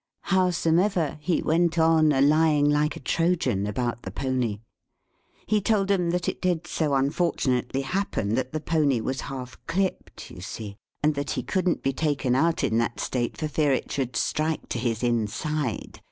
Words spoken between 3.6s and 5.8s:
about the pony. He